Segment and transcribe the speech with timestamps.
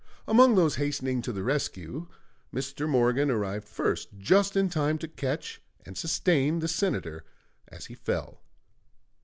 [0.27, 2.07] Among those hastening to the rescue,
[2.51, 2.89] Mr.
[2.89, 7.23] Morgan arrived first, just in time to catch and sustain the Senator
[7.67, 8.41] as he fell.